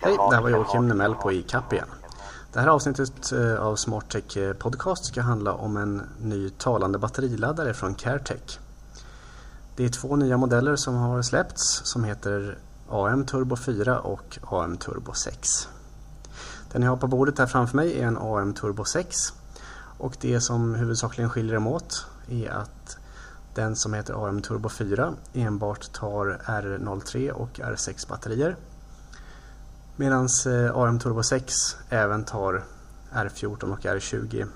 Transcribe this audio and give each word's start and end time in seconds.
Hej, 0.00 0.16
det 0.30 0.36
här 0.36 0.42
var 0.42 0.50
Joakim 0.50 0.88
Nemell 0.88 1.14
på 1.14 1.32
ICAP 1.32 1.72
igen. 1.72 1.88
Det 2.52 2.60
här 2.60 2.68
avsnittet 2.68 3.32
eh, 3.32 3.60
av 3.60 3.76
SmartTech 3.76 4.36
eh, 4.36 4.52
Podcast 4.52 5.04
ska 5.04 5.22
handla 5.22 5.52
om 5.52 5.76
en 5.76 6.02
ny 6.20 6.50
talande 6.50 6.98
batteriladdare 6.98 7.74
från 7.74 7.94
CareTech. 7.94 8.58
Det 9.76 9.84
är 9.84 9.88
två 9.88 10.16
nya 10.16 10.36
modeller 10.36 10.76
som 10.76 10.94
har 10.94 11.22
släppts 11.22 11.80
som 11.84 12.04
heter 12.04 12.58
AM 12.90 13.26
Turbo 13.26 13.56
4 13.56 14.00
och 14.00 14.38
AM 14.42 14.76
Turbo 14.76 15.12
6. 15.12 15.48
Den 16.72 16.82
jag 16.82 16.90
har 16.90 16.96
på 16.96 17.06
bordet 17.06 17.38
här 17.38 17.46
framför 17.46 17.76
mig 17.76 18.00
är 18.00 18.06
en 18.06 18.18
AM 18.18 18.54
Turbo 18.54 18.84
6 18.84 19.16
och 19.98 20.16
det 20.20 20.40
som 20.40 20.74
huvudsakligen 20.74 21.30
skiljer 21.30 21.54
dem 21.54 21.66
åt 21.66 22.06
är 22.28 22.50
att 22.50 22.98
den 23.54 23.76
som 23.76 23.94
heter 23.94 24.26
AM 24.26 24.42
Turbo 24.42 24.68
4 24.68 25.14
enbart 25.32 25.92
tar 25.92 26.40
R03 26.44 27.30
och 27.30 27.58
R6 27.58 28.08
batterier 28.08 28.56
Medan 29.96 30.28
eh, 30.46 30.76
AM 30.76 30.98
Turbo 30.98 31.22
6 31.22 31.54
även 31.88 32.24
tar 32.24 32.64
R14 33.12 33.72
och 33.72 33.80
R20 33.80 34.46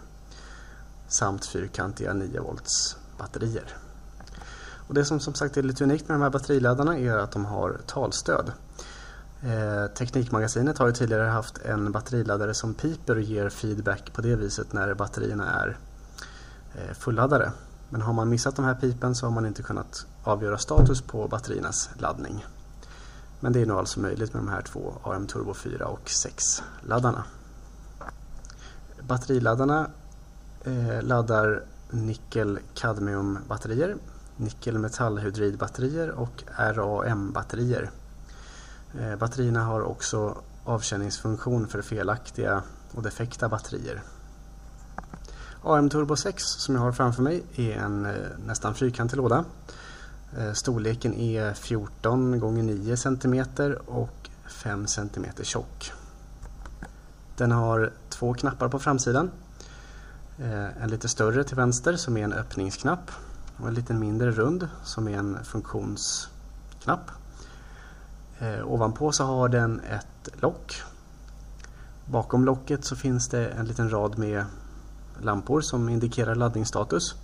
samt 1.08 1.46
fyrkantiga 1.46 2.12
9 2.12 2.40
volts 2.40 2.96
batterier. 3.18 3.76
Och 4.86 4.94
det 4.94 5.04
som 5.04 5.20
som 5.20 5.34
sagt 5.34 5.56
är 5.56 5.62
lite 5.62 5.84
unikt 5.84 6.08
med 6.08 6.14
de 6.14 6.22
här 6.22 6.30
batteriladdarna 6.30 6.98
är 6.98 7.16
att 7.16 7.32
de 7.32 7.44
har 7.44 7.80
talstöd. 7.86 8.52
Eh, 9.42 9.86
Teknikmagasinet 9.94 10.78
har 10.78 10.86
ju 10.86 10.92
tidigare 10.92 11.28
haft 11.28 11.58
en 11.58 11.92
batteriladdare 11.92 12.54
som 12.54 12.74
piper 12.74 13.16
och 13.16 13.22
ger 13.22 13.48
feedback 13.48 14.12
på 14.12 14.20
det 14.20 14.36
viset 14.36 14.72
när 14.72 14.94
batterierna 14.94 15.50
är 15.62 15.78
eh, 16.74 16.94
fulladdade. 16.94 17.52
Men 17.88 18.02
har 18.02 18.12
man 18.12 18.28
missat 18.28 18.56
de 18.56 18.64
här 18.64 18.74
pipen 18.74 19.14
så 19.14 19.26
har 19.26 19.30
man 19.30 19.46
inte 19.46 19.62
kunnat 19.62 20.06
avgöra 20.24 20.58
status 20.58 21.02
på 21.02 21.28
batteriernas 21.28 21.90
laddning. 21.98 22.44
Men 23.40 23.52
det 23.52 23.60
är 23.60 23.66
nu 23.66 23.72
alltså 23.72 24.00
möjligt 24.00 24.34
med 24.34 24.42
de 24.42 24.48
här 24.48 24.62
två 24.62 24.94
AM 25.02 25.26
Turbo 25.26 25.54
4 25.54 25.86
och 25.86 26.10
6 26.10 26.62
laddarna. 26.82 27.24
Batteriladdarna 29.00 29.90
eh, 30.64 31.02
laddar 31.02 31.62
nickel-kadmium 31.90 33.38
batterier, 33.48 33.96
nickelmetallhydridbatterier 34.36 36.10
och 36.10 36.44
RAM-batterier. 36.58 37.90
Eh, 39.00 39.16
batterierna 39.16 39.64
har 39.64 39.80
också 39.80 40.36
avkänningsfunktion 40.64 41.66
för 41.68 41.82
felaktiga 41.82 42.62
och 42.94 43.02
defekta 43.02 43.48
batterier. 43.48 44.02
AM 45.62 45.90
Turbo 45.90 46.16
6 46.16 46.42
som 46.44 46.74
jag 46.74 46.82
har 46.82 46.92
framför 46.92 47.22
mig 47.22 47.42
är 47.56 47.72
en 47.72 48.06
eh, 48.06 48.12
nästan 48.46 48.74
fyrkantig 48.74 49.16
låda 49.16 49.44
eh, 50.38 50.52
storleken 50.52 51.14
är 51.14 51.54
14 51.54 52.34
x 52.34 52.44
9 52.44 52.96
cm 52.96 53.44
och 53.86 54.30
5 54.46 54.86
cm 54.86 55.26
tjock. 55.42 55.92
Den 57.36 57.52
har 57.52 57.92
två 58.08 58.34
knappar 58.34 58.68
på 58.68 58.78
framsidan. 58.78 59.30
En 60.80 60.90
lite 60.90 61.08
större 61.08 61.44
till 61.44 61.56
vänster 61.56 61.96
som 61.96 62.16
är 62.16 62.24
en 62.24 62.32
öppningsknapp 62.32 63.10
och 63.62 63.68
en 63.68 63.74
liten 63.74 63.98
mindre 63.98 64.30
rund 64.30 64.68
som 64.84 65.08
är 65.08 65.18
en 65.18 65.44
funktionsknapp. 65.44 67.10
Eh, 68.38 68.66
ovanpå 68.66 69.12
så 69.12 69.24
har 69.24 69.48
den 69.48 69.80
ett 69.80 70.28
lock. 70.40 70.82
Bakom 72.04 72.44
locket 72.44 72.84
så 72.84 72.96
finns 72.96 73.28
det 73.28 73.48
en 73.48 73.66
liten 73.66 73.90
rad 73.90 74.18
med 74.18 74.44
lampor 75.20 75.60
som 75.60 75.88
indikerar 75.88 76.34
laddningsstatus. 76.34 77.14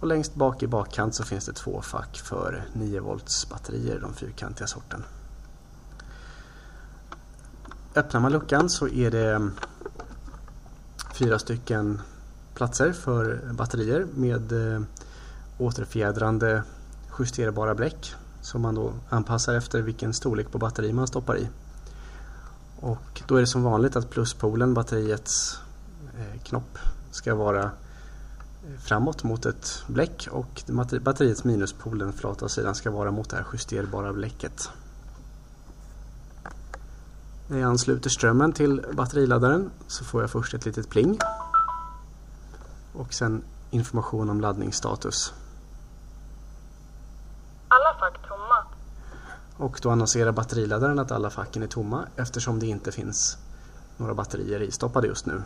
Och 0.00 0.06
längst 0.06 0.34
bak 0.34 0.62
i 0.62 0.66
bakkant 0.66 1.14
så 1.14 1.24
finns 1.24 1.46
det 1.46 1.52
två 1.52 1.82
fack 1.82 2.18
för 2.18 2.64
9 2.72 3.00
volts 3.00 3.48
batterier, 3.50 4.00
de 4.00 4.14
fyrkantiga 4.14 4.66
sorten. 4.66 5.04
Öppnar 7.94 8.20
man 8.20 8.32
luckan 8.32 8.70
så 8.70 8.88
är 8.88 9.10
det 9.10 9.50
fyra 11.14 11.38
stycken 11.38 12.00
platser 12.54 12.92
för 12.92 13.40
batterier 13.52 14.06
med 14.14 14.52
eh, 14.52 14.80
återfjädrande 15.60 16.62
justerbara 17.18 17.74
bläck 17.74 18.14
som 18.40 18.62
man 18.62 18.74
då 18.74 18.92
anpassar 19.08 19.54
efter 19.54 19.82
vilken 19.82 20.14
storlek 20.14 20.52
på 20.52 20.58
batteri 20.58 20.92
man 20.92 21.06
stoppar 21.06 21.36
i. 21.38 21.48
Och 22.80 23.22
då 23.26 23.36
är 23.36 23.40
det 23.40 23.46
som 23.46 23.62
vanligt 23.62 23.96
att 23.96 24.10
pluspolen, 24.10 24.74
batteriets 24.74 25.58
eh, 26.18 26.42
knopp, 26.42 26.78
ska 27.10 27.34
vara 27.34 27.62
eh, 27.62 27.70
framåt 28.78 29.22
mot 29.22 29.46
ett 29.46 29.82
bläck 29.86 30.28
och 30.30 30.62
batteriets 31.00 31.44
minuspol, 31.44 31.98
den 31.98 32.12
flata 32.12 32.48
sidan, 32.48 32.74
ska 32.74 32.90
vara 32.90 33.10
mot 33.10 33.30
det 33.30 33.36
här 33.36 33.46
justerbara 33.52 34.12
bläcket. 34.12 34.70
När 37.48 37.58
jag 37.58 37.70
ansluter 37.70 38.10
strömmen 38.10 38.52
till 38.52 38.84
batteriladdaren 38.92 39.70
så 39.86 40.04
får 40.04 40.20
jag 40.20 40.30
först 40.30 40.54
ett 40.54 40.64
litet 40.64 40.88
pling 40.88 41.18
och 42.92 43.14
sen 43.14 43.42
information 43.70 44.30
om 44.30 44.40
laddningsstatus. 44.40 45.32
Alla 47.68 47.94
fack 48.00 48.28
tomma. 48.28 48.66
Och 49.60 49.80
då 49.82 49.90
annonserar 49.90 50.32
batteriladdaren 50.32 50.98
att 50.98 51.10
alla 51.10 51.30
facken 51.30 51.62
är 51.62 51.66
tomma 51.66 52.06
eftersom 52.16 52.58
det 52.58 52.66
inte 52.66 52.92
finns 52.92 53.38
några 53.96 54.14
batterier 54.14 54.62
istoppade 54.62 55.06
just 55.06 55.26
nu. 55.26 55.42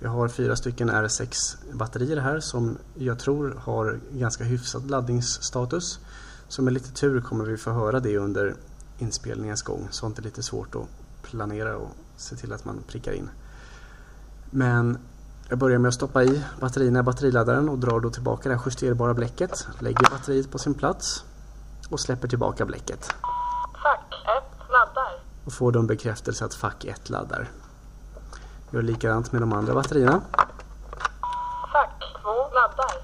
Jag 0.00 0.10
har 0.10 0.28
fyra 0.28 0.56
stycken 0.56 0.90
R6 0.90 1.56
batterier 1.72 2.16
här 2.16 2.40
som 2.40 2.78
jag 2.94 3.18
tror 3.18 3.60
har 3.64 4.00
ganska 4.12 4.44
hyfsad 4.44 4.90
laddningsstatus. 4.90 6.00
Så 6.48 6.62
med 6.62 6.72
lite 6.72 6.92
tur 6.92 7.20
kommer 7.20 7.44
vi 7.44 7.56
få 7.56 7.70
höra 7.70 8.00
det 8.00 8.18
under 8.18 8.54
inspelningens 8.98 9.62
gång. 9.62 9.88
Sånt 9.90 10.18
är 10.18 10.22
lite 10.22 10.42
svårt 10.42 10.74
att 10.74 10.88
planera 11.22 11.76
och 11.76 11.90
se 12.16 12.36
till 12.36 12.52
att 12.52 12.64
man 12.64 12.80
prickar 12.88 13.12
in. 13.12 13.28
Men 14.50 14.98
jag 15.48 15.58
börjar 15.58 15.78
med 15.78 15.88
att 15.88 15.94
stoppa 15.94 16.24
i 16.24 16.42
batterierna 16.60 17.00
i 17.00 17.02
batteriladdaren 17.02 17.68
och 17.68 17.78
drar 17.78 18.00
då 18.00 18.10
tillbaka 18.10 18.48
det 18.48 18.54
här 18.54 18.62
justerbara 18.66 19.14
bläcket. 19.14 19.66
Lägger 19.78 20.10
batteriet 20.10 20.50
på 20.50 20.58
sin 20.58 20.74
plats 20.74 21.24
och 21.90 22.00
släpper 22.00 22.28
tillbaka 22.28 22.64
bläcket. 22.64 23.06
Fack 23.82 24.14
1 24.38 24.70
laddar. 24.70 25.12
Och 25.44 25.52
får 25.52 25.72
då 25.72 25.78
en 25.80 25.86
bekräftelse 25.86 26.44
att 26.44 26.54
fack 26.54 26.84
1 26.84 27.10
laddar. 27.10 27.50
Gör 28.70 28.82
likadant 28.82 29.32
med 29.32 29.42
de 29.42 29.52
andra 29.52 29.74
batterierna. 29.74 30.20
Fack 31.72 32.02
2 32.22 32.28
laddar. 32.54 32.94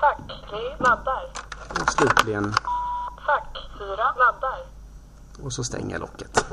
Fack 0.00 0.50
3 0.50 0.58
laddar. 0.78 1.32
Och 1.82 1.92
slutligen 1.92 2.52
Fack 3.26 3.56
4 3.78 3.96
laddar. 3.96 4.58
och 5.42 5.52
så 5.52 5.64
stänger 5.64 5.90
jag 5.92 6.00
locket. 6.00 6.44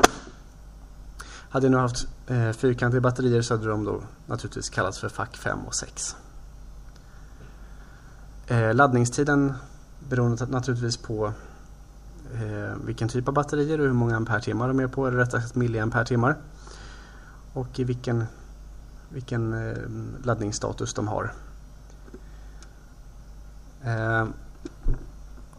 Hade 1.50 1.66
jag 1.66 1.72
nu 1.72 1.78
haft 1.78 2.08
eh, 2.28 2.52
fyrkantiga 2.52 3.02
batterier 3.02 3.42
så 3.42 3.54
hade 3.54 3.68
de 3.68 3.84
då 3.86 4.02
naturligtvis 4.26 4.70
kallats 4.70 5.00
för 5.00 5.10
fack 5.10 5.38
5 5.38 5.60
och 5.68 5.76
6. 5.76 6.16
Eh, 8.48 8.74
laddningstiden 8.74 9.54
Beroende 10.00 10.46
naturligtvis 10.46 10.98
på 10.98 11.34
eh, 12.34 12.76
vilken 12.86 13.10
typ 13.10 13.28
av 13.28 13.34
batterier 13.34 13.80
och 13.80 13.86
hur 13.86 13.94
många 13.94 14.16
ampere-timmar 14.16 14.68
de 14.68 14.80
är 14.80 14.88
på, 14.88 15.08
eller 15.08 15.18
rättare 15.18 15.42
sagt 15.42 15.56
milliampere-timmar 15.56 16.36
och 17.54 17.80
i 17.80 17.84
vilken, 17.84 18.26
vilken 19.10 19.54
eh, 19.54 19.78
laddningsstatus 20.24 20.94
de 20.94 21.08
har. 21.08 21.34
Eh, 23.84 24.28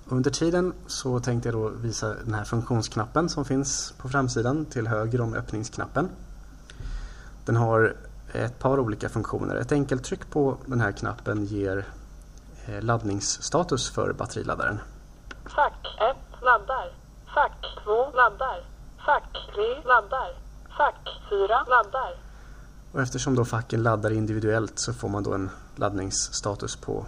under 0.09 0.31
tiden 0.31 0.73
så 0.87 1.21
tänkte 1.21 1.49
jag 1.49 1.55
då 1.55 1.69
visa 1.69 2.15
den 2.25 2.35
här 2.35 2.45
funktionsknappen 2.45 3.29
som 3.29 3.45
finns 3.45 3.95
på 3.99 4.09
framsidan 4.09 4.65
till 4.65 4.87
höger 4.87 5.21
om 5.21 5.35
öppningsknappen. 5.35 6.09
Den 7.45 7.57
har 7.57 7.97
ett 8.33 8.59
par 8.59 8.79
olika 8.79 9.09
funktioner. 9.09 9.57
Ett 9.57 9.73
enkelt 9.73 10.05
tryck 10.05 10.31
på 10.31 10.57
den 10.67 10.81
här 10.81 10.93
knappen 10.93 11.45
ger 11.45 11.87
laddningsstatus 12.81 13.91
för 13.91 14.13
batteriladdaren. 14.13 14.81
Fack 15.45 15.87
1 16.11 16.43
laddar. 16.43 16.93
Fack 17.35 17.53
2 17.85 18.11
laddar. 18.11 18.65
Fack 19.07 19.33
3 19.55 19.83
laddar. 19.85 20.35
Fack 20.77 20.95
4 21.31 21.65
laddar. 21.69 22.15
Och 22.93 23.01
eftersom 23.03 23.35
då 23.35 23.45
facken 23.45 23.83
laddar 23.83 24.11
individuellt 24.11 24.79
så 24.79 24.93
får 24.93 25.09
man 25.09 25.23
då 25.23 25.35
en 25.35 25.51
laddningsstatus 25.77 26.77
på 26.77 27.07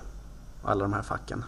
alla 0.65 0.83
de 0.83 0.93
här 0.93 1.03
facken. 1.03 1.45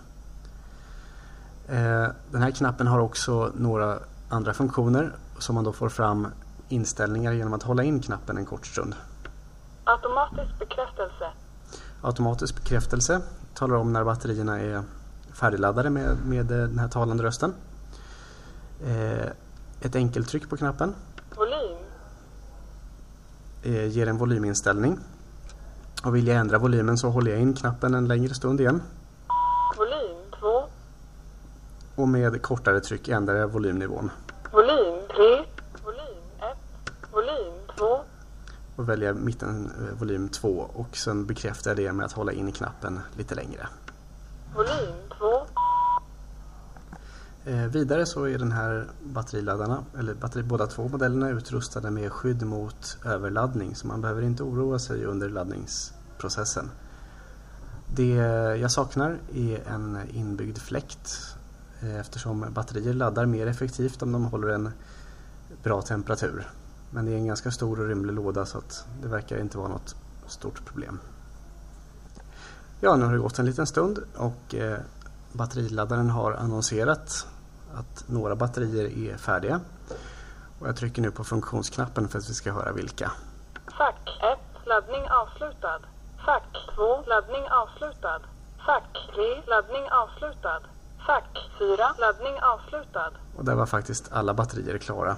Eh, 1.68 2.08
den 2.30 2.42
här 2.42 2.50
knappen 2.50 2.86
har 2.86 2.98
också 2.98 3.52
några 3.54 3.98
andra 4.28 4.54
funktioner 4.54 5.12
som 5.38 5.54
man 5.54 5.64
då 5.64 5.72
får 5.72 5.88
fram 5.88 6.28
inställningar 6.68 7.32
genom 7.32 7.52
att 7.52 7.62
hålla 7.62 7.82
in 7.82 8.02
knappen 8.02 8.36
en 8.36 8.46
kort 8.46 8.66
stund. 8.66 8.94
Automatisk 9.84 10.58
bekräftelse. 10.58 11.30
Automatisk 12.02 12.54
bekräftelse 12.54 13.22
talar 13.54 13.76
om 13.76 13.92
när 13.92 14.04
batterierna 14.04 14.60
är 14.60 14.82
färdigladdade 15.32 15.90
med, 15.90 16.16
med 16.26 16.46
den 16.46 16.78
här 16.78 16.88
talande 16.88 17.22
rösten. 17.24 17.54
Eh, 18.86 19.26
ett 19.80 19.96
enkeltryck 19.96 20.50
på 20.50 20.56
knappen 20.56 20.94
volym, 21.36 21.78
eh, 23.62 23.86
ger 23.86 24.06
en 24.06 24.18
volyminställning. 24.18 24.98
Och 26.04 26.16
vill 26.16 26.26
jag 26.26 26.36
ändra 26.36 26.58
volymen 26.58 26.98
så 26.98 27.08
håller 27.08 27.30
jag 27.30 27.40
in 27.40 27.54
knappen 27.54 27.94
en 27.94 28.08
längre 28.08 28.34
stund 28.34 28.60
igen. 28.60 28.82
volym 29.76 30.16
2, 30.40 30.64
Och 32.02 32.08
med 32.08 32.42
kortare 32.42 32.80
tryck 32.80 33.08
ändrar 33.08 33.34
jag 33.34 33.48
volymnivån. 33.48 34.10
volym 34.52 35.02
3, 35.16 35.44
volym 35.84 36.22
1, 36.38 36.56
volym 37.12 37.52
2, 37.78 38.00
Och 38.76 38.88
väljer 38.88 39.12
mitten 39.12 39.70
eh, 39.80 39.98
volym 39.98 40.28
2 40.28 40.70
och 40.74 40.96
sen 40.96 41.26
bekräftar 41.26 41.70
jag 41.70 41.76
det 41.76 41.92
med 41.92 42.06
att 42.06 42.12
hålla 42.12 42.32
in 42.32 42.52
knappen 42.52 43.00
lite 43.16 43.34
längre. 43.34 43.68
volym 44.54 44.94
2, 45.18 45.46
Eh, 47.44 47.66
vidare 47.66 48.06
så 48.06 48.24
är 48.24 48.38
den 48.38 48.52
här 48.52 48.86
batteriladdarna, 49.02 49.84
eller 49.98 50.14
batteri, 50.14 50.42
båda 50.42 50.66
två 50.66 50.88
modellerna 50.88 51.30
utrustade 51.30 51.90
med 51.90 52.12
skydd 52.12 52.42
mot 52.42 52.98
överladdning 53.04 53.74
så 53.74 53.86
man 53.86 54.00
behöver 54.00 54.22
inte 54.22 54.42
oroa 54.42 54.78
sig 54.78 55.04
under 55.04 55.28
laddningsprocessen. 55.28 56.70
Det 57.94 58.14
jag 58.60 58.70
saknar 58.70 59.18
är 59.34 59.68
en 59.68 59.98
inbyggd 60.10 60.58
fläkt 60.58 61.36
eh, 61.80 61.96
eftersom 61.96 62.46
batterier 62.50 62.94
laddar 62.94 63.26
mer 63.26 63.46
effektivt 63.46 64.02
om 64.02 64.12
de 64.12 64.24
håller 64.24 64.48
en 64.48 64.70
bra 65.62 65.82
temperatur. 65.82 66.48
Men 66.90 67.06
det 67.06 67.12
är 67.12 67.16
en 67.16 67.26
ganska 67.26 67.50
stor 67.50 67.80
och 67.80 67.88
rymlig 67.88 68.14
låda 68.14 68.46
så 68.46 68.58
att 68.58 68.84
det 69.02 69.08
verkar 69.08 69.38
inte 69.38 69.58
vara 69.58 69.68
något 69.68 69.96
stort 70.26 70.64
problem. 70.64 71.00
Ja, 72.80 72.96
nu 72.96 73.04
har 73.04 73.12
det 73.12 73.18
gått 73.18 73.38
en 73.38 73.46
liten 73.46 73.66
stund 73.66 73.98
och 74.16 74.54
eh, 74.54 74.78
batteriladdaren 75.32 76.10
har 76.10 76.32
annonserat 76.32 77.26
att 77.74 78.08
några 78.08 78.36
batterier 78.36 79.12
är 79.12 79.16
färdiga. 79.16 79.60
Och 80.58 80.68
jag 80.68 80.76
trycker 80.76 81.02
nu 81.02 81.10
på 81.10 81.24
funktionsknappen 81.24 82.08
för 82.08 82.18
att 82.18 82.30
vi 82.30 82.34
ska 82.34 82.52
höra 82.52 82.72
vilka. 82.72 83.12
fack 83.78 84.08
1, 84.32 84.66
laddning 84.66 85.08
avslutad, 85.10 85.80
fack 86.26 86.44
2, 86.74 87.02
laddning 87.06 87.44
avslutad, 87.50 88.20
fack 88.66 88.92
3, 89.14 89.42
laddning 89.46 89.90
avslutad, 89.90 90.60
fack 91.06 91.38
4, 91.58 91.94
laddning 91.98 92.40
avslutad. 92.42 93.12
Och 93.36 93.44
där 93.44 93.54
var 93.54 93.66
faktiskt 93.66 94.12
alla 94.12 94.34
batterier 94.34 94.78
klara. 94.78 95.16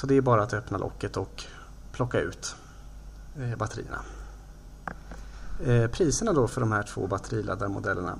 Så 0.00 0.06
det 0.06 0.16
är 0.16 0.20
bara 0.20 0.42
att 0.42 0.54
öppna 0.54 0.78
locket 0.78 1.16
och 1.16 1.44
plocka 1.92 2.20
ut 2.20 2.54
eh, 3.38 3.56
batterierna. 3.56 4.02
Eh, 5.64 5.90
priserna 5.90 6.32
då 6.32 6.48
för 6.48 6.60
de 6.60 6.72
här 6.72 6.82
två 6.82 7.06
batteriladdarmodellerna. 7.06 8.18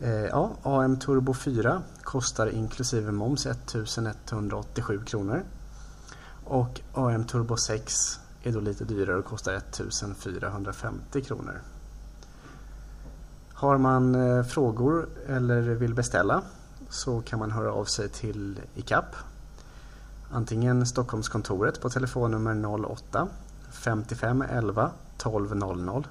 Eh, 0.00 0.10
ja, 0.10 0.56
AM 0.62 0.98
Turbo 0.98 1.34
4 1.34 1.82
kostar 2.02 2.46
inklusive 2.46 3.12
moms 3.12 3.46
1187 3.46 5.00
kronor. 5.06 5.42
Och 6.44 6.80
AM 6.94 7.24
Turbo 7.24 7.56
6 7.56 8.20
är 8.42 8.52
då 8.52 8.60
lite 8.60 8.84
dyrare 8.84 9.16
och 9.16 9.24
kostar 9.24 9.54
1450 9.54 11.22
kronor. 11.22 11.60
Har 13.52 13.78
man 13.78 14.16
frågor 14.44 15.08
eller 15.28 15.60
vill 15.60 15.94
beställa 15.94 16.42
så 16.88 17.20
kan 17.20 17.38
man 17.38 17.50
höra 17.50 17.72
av 17.72 17.84
sig 17.84 18.08
till 18.08 18.60
ICAP. 18.74 19.16
Antingen 20.34 20.86
Stockholmskontoret 20.86 21.80
på 21.80 21.90
telefonnummer 21.90 22.86
08 22.86 23.28
55 23.70 24.42
11 24.42 24.90
12 25.16 25.56
00 25.56 26.06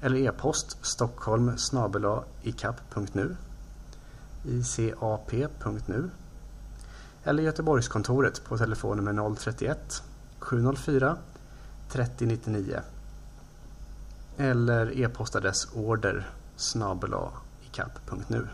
eller 0.00 0.16
e-post 0.16 0.78
stockholm 0.82 1.58
snabel-a 1.58 2.22
icap.nu 2.42 3.36
icap.nu 4.44 6.10
eller 7.24 7.42
Göteborgskontoret 7.42 8.44
på 8.44 8.58
telefonnummer 8.58 9.34
031 9.36 10.02
704 10.38 11.16
3099 11.88 12.80
eller 14.36 14.98
e-postadress 14.98 15.68
order 15.74 16.30
snabel-a 16.56 17.28
icap.nu 17.62 18.48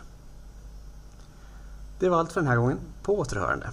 Det 1.99 2.09
var 2.09 2.19
allt 2.19 2.31
för 2.31 2.41
den 2.41 2.47
här 2.47 2.57
gången. 2.57 2.79
På 3.03 3.19
återhörande. 3.19 3.69